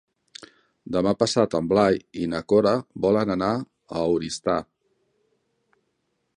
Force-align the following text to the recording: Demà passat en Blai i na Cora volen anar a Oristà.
Demà 0.95 1.11
passat 1.23 1.57
en 1.59 1.67
Blai 1.73 1.99
i 2.23 2.25
na 2.33 2.41
Cora 2.53 2.73
volen 3.07 3.35
anar 3.35 3.53
a 3.59 4.03
Oristà. 4.17 4.59